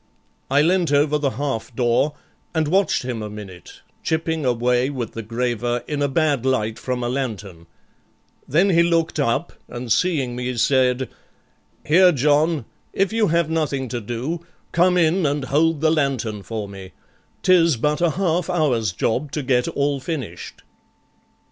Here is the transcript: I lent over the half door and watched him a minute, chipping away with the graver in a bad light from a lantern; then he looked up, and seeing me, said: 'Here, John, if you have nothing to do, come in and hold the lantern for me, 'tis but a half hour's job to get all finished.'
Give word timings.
I 0.49 0.63
lent 0.63 0.91
over 0.91 1.19
the 1.19 1.29
half 1.37 1.75
door 1.75 2.15
and 2.55 2.67
watched 2.67 3.03
him 3.03 3.21
a 3.21 3.29
minute, 3.29 3.81
chipping 4.01 4.47
away 4.47 4.89
with 4.89 5.11
the 5.11 5.21
graver 5.21 5.83
in 5.87 6.01
a 6.01 6.07
bad 6.07 6.43
light 6.43 6.79
from 6.79 7.03
a 7.03 7.07
lantern; 7.07 7.67
then 8.47 8.71
he 8.71 8.81
looked 8.81 9.19
up, 9.19 9.53
and 9.67 9.91
seeing 9.91 10.35
me, 10.35 10.57
said: 10.57 11.07
'Here, 11.85 12.11
John, 12.11 12.65
if 12.93 13.13
you 13.13 13.27
have 13.27 13.47
nothing 13.51 13.87
to 13.89 14.01
do, 14.01 14.43
come 14.71 14.97
in 14.97 15.27
and 15.27 15.43
hold 15.45 15.81
the 15.81 15.91
lantern 15.91 16.41
for 16.41 16.67
me, 16.67 16.93
'tis 17.43 17.77
but 17.77 18.01
a 18.01 18.09
half 18.17 18.49
hour's 18.49 18.93
job 18.93 19.31
to 19.33 19.43
get 19.43 19.67
all 19.67 19.99
finished.' 19.99 20.63